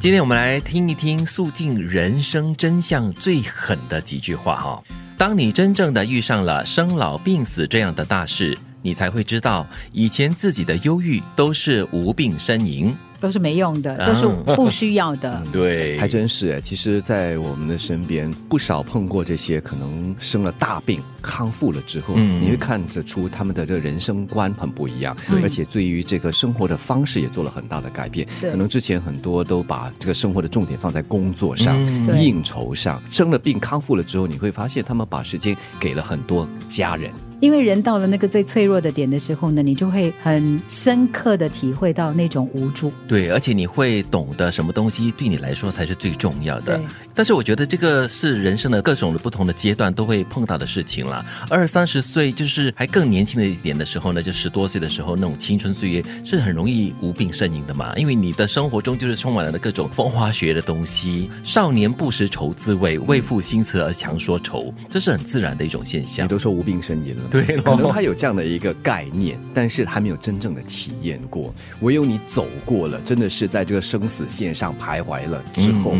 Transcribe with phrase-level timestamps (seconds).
[0.00, 4.82] 今天我们来听一听诉尽人生真相最狠的几句话哈。
[5.18, 12.96] 当你真正的遇上了生老病死这样的大事，你才会知道以前自己的忧郁都是无病呻吟。
[13.20, 14.26] 都是没用的，都是
[14.56, 15.42] 不需要的。
[15.52, 16.60] 对，还真是哎。
[16.60, 28.26] 其实，在我们的身边，不少碰过这些可能生了大病康复了之后，你会看得出他们的这个人生观很不一样，而且对于这个生活的方式也做了很大的改变。
[28.40, 31.76] 可能之前很多都把这个生活的重点放在工作上、
[32.18, 37.12] 应酬上，生了病康复了之后，你会发现他们把时间给了很多家人。
[37.40, 42.92] 因为人到了那个最脆弱的点的时候呢，你就会很深刻的体会到那种无助。
[43.08, 46.78] 对，而且你会懂得什么东西对你来说才是最重要的。
[47.14, 51.24] 但是我觉得这个是人生的各种的不同的阶段都会碰到的事情了。
[51.48, 57.94] 二三十岁就是还更年轻的一点的时候呢，就十多岁的时候那种青春岁月是很容易无病呻吟的嘛。
[57.96, 61.30] 因为你的生活中就是充满了各种风花雪月的东西。
[61.42, 66.26] 少年不识愁滋味，为赋新词而强说愁，这是很自然的一种现象。
[66.26, 67.29] 你都说无病呻吟了。
[67.30, 71.54] 对，可能他有这样的一个概念，但是还没有真正的体验过。
[71.80, 75.94] 唯有你走过了，真的是在这个生死线上徘徊了之后。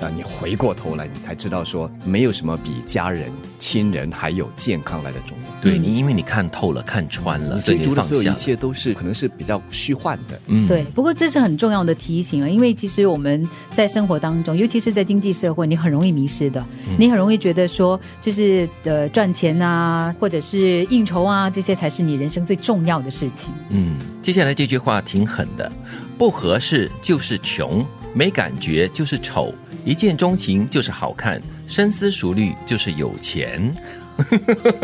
[0.00, 5.60] 啊，你回过头来，你才知道说，没有什么比家人、亲人还有健康来的重要。
[5.60, 10.40] 对你，因为你看透了、看穿了，所以你所有一切都是可能是比较虚幻的。
[10.46, 10.82] 嗯，对。
[10.94, 16.64] 不过这是很重要的提醒啊，因为其实我们在生活当中，尤其是在经济社会，你很容易迷失的。
[16.98, 23.52] 你很容易觉得说，就是呃赚钱啊，或者是应酬啊，这些才是你人生最重要的事情。
[23.68, 25.70] 嗯，接下来这句话挺狠的，
[26.16, 29.54] 不合适就是穷，没感觉就是丑。
[29.84, 33.74] 一见钟情就是好看，深思熟虑就是有钱。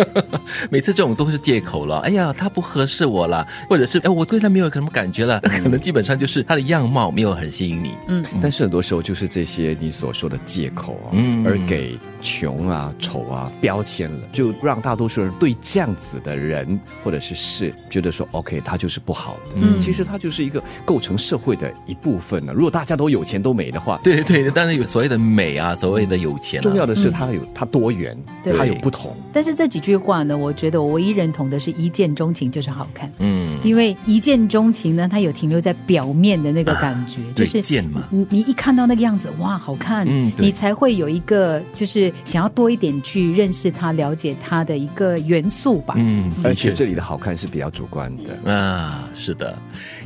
[0.71, 1.99] 每次这种都是借口了。
[2.01, 7.95] 哎呀，他不合适我了，或者是哎，我对他没有什么感觉了，可能基本上就是他的样貌没有很吸引你。
[8.09, 19.57] 嗯，但是很多时候就是这些你所说的借口啊，嗯，而给穷啊、丑啊标签了，就让大多数人对这样子的人或者是事觉得说，OK，他就是不好的。
[19.57, 22.53] 嗯，其实他就是一个构成社会的一部分呢。
[22.55, 28.17] 如果大家都有钱都美的话，对 对对，但是有所谓的美啊，所谓的有钱，重要的是他有他多元，
[28.57, 29.17] 他有不同。
[29.33, 33.13] 但是这几句话呢，我觉得我唯一认同的是一见钟情就是好看。
[33.19, 38.05] 嗯，因为一见钟情呢，它有停留在表面的那个感觉，就是见嘛。
[38.11, 45.95] 你你一看到那个样子，哇，好看，嗯，你才会有一个就是想要多一点去认识他、了解他的一个元素吧。
[45.99, 49.59] 嗯，而且这里的好看是比较主观的啊，是的。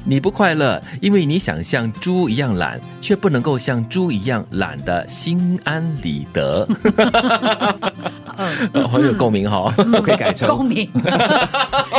[0.02, 6.66] 你不快乐，因为你想像猪一样懒，却不能够像猪一样懒得心安理得。
[8.74, 9.72] 嗯，很有共鸣哈，
[10.02, 10.88] 可以改成共鸣。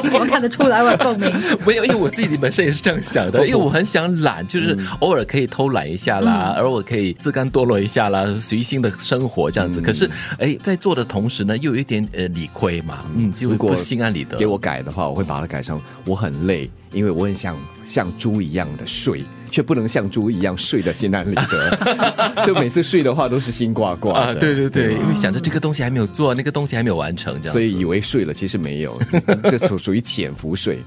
[0.03, 1.31] 你 怎么看得出来我有共鸣？
[1.65, 9.81] 没有，因为我自己本身也是这样想的，因为我很想懒，就是偶尔可以偷懒一下啦，而我可以自甘堕落一下啦，随心的生活这样子。
[9.81, 10.09] 可是，
[10.39, 14.37] 哎，在做的同时呢，又有一点呃理亏嘛，嗯，就不心安理得。
[14.37, 16.69] 给我改的话，我会把它改成我很累。
[16.93, 22.41] 因为我很想像猪一样的睡，却不能像猪一样睡得心安理得。
[22.43, 24.35] 就每次睡的话都是心挂挂的。
[24.35, 27.51] 对对对，因为想着这个东西还没有做，那个东西还没有完成，这样。
[27.51, 28.97] 所以以为睡了，其实没有，
[29.51, 30.79] 这属属于潜伏睡。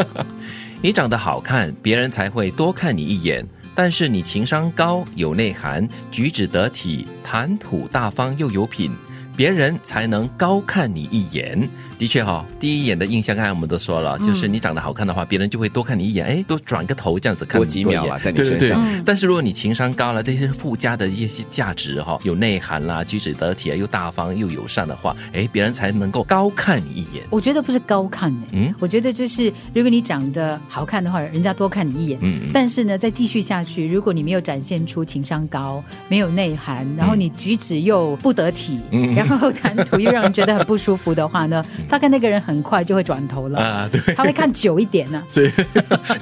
[0.82, 3.42] 你长得好看，别人才会多看你一眼；
[3.74, 8.90] 但是你情商高，有内涵，举止得体，谈吐大方又有品，
[9.36, 11.68] 别人才能高看你一眼。
[11.96, 18.82] 的确哈，第一眼的印象，刚才我们都说了，就是你长得好看的话，别人就会多看你一眼，哎，多转个头这样子看多几秒啊，在你身上。
[19.06, 27.22] 但是如果你情商高了，这些附加的一些价值哈，有内涵啦，举止得体啊，又大方又友善的话，哎，别人才能够高看你一眼。
[27.30, 32.18] 我觉得不是高看呢，嗯，我觉得就是如果你长得好看的话，人家多看你一眼。
[32.22, 32.50] 嗯。
[32.52, 38.80] 但是呢，再继续下去，如果你没有展现出情商高，没有内涵，然后你举止又不得体，
[39.26, 41.64] 然后谈吐又让人觉得很不舒服的话呢？
[41.88, 43.58] 他跟那个人很快就会转头了。
[43.58, 45.50] 啊，对，他会看久一点呢， 所以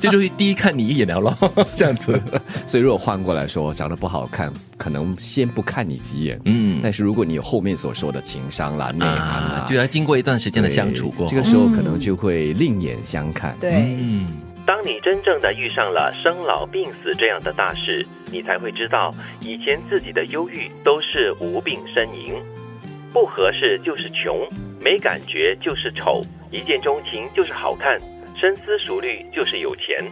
[0.01, 1.37] 这就是第一看你一眼了咯，
[1.75, 2.21] 这样子。
[2.67, 13.57] 所以如果换过来说，长得不好看，可能先不看你几眼，嗯，但是如果你有后面所说的情商啦、内涵啦，就要经过一段时间的相处过，这个时候可能就会另眼相看。
[13.61, 14.27] 对，嗯，
[14.67, 22.35] 当你真正的遇上了生老病死这样的大事，你才会知道以前自己的忧郁都是无病呻吟，
[23.13, 24.49] 不合适就是穷。
[24.81, 28.01] 没感觉就是丑，一见钟情就是好看，
[28.37, 30.05] 深思熟虑就是有钱。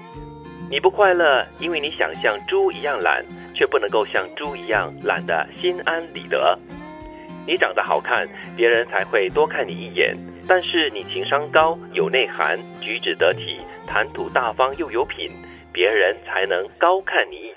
[0.70, 3.24] 你不快乐，因为你想像猪一样懒，
[3.54, 6.56] 却不能够像猪一样懒得心安理得。
[7.46, 10.14] 你长得好看，别人才会多看你一眼；
[10.46, 15.28] 但是你情商高，有内涵，举止得体，谈吐大方又有品，
[15.72, 17.49] 别人才能高看你一。